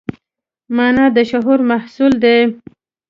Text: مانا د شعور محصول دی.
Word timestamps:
مانا 0.75 1.05
د 1.15 1.17
شعور 1.29 1.59
محصول 1.71 2.13
دی. 2.23 2.39